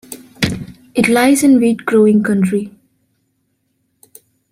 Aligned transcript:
It 0.95 1.07
lies 1.07 1.43
in 1.43 1.59
wheat-growing 1.59 2.23
country. 2.23 2.71